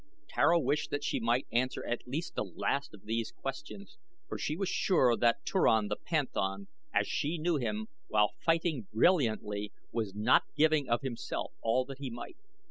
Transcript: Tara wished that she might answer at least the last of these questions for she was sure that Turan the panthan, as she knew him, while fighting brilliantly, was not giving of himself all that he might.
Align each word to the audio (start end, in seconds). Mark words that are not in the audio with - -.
Tara 0.29 0.59
wished 0.59 0.89
that 0.89 1.03
she 1.03 1.19
might 1.19 1.45
answer 1.51 1.85
at 1.85 2.07
least 2.07 2.33
the 2.33 2.43
last 2.43 2.91
of 2.91 3.05
these 3.05 3.31
questions 3.33 3.99
for 4.27 4.39
she 4.39 4.55
was 4.57 4.67
sure 4.67 5.15
that 5.15 5.45
Turan 5.45 5.89
the 5.89 5.95
panthan, 5.95 6.69
as 6.91 7.07
she 7.07 7.37
knew 7.37 7.57
him, 7.57 7.87
while 8.07 8.31
fighting 8.43 8.87
brilliantly, 8.91 9.71
was 9.91 10.15
not 10.15 10.41
giving 10.57 10.89
of 10.89 11.03
himself 11.03 11.51
all 11.61 11.85
that 11.85 11.99
he 11.99 12.09
might. 12.09 12.37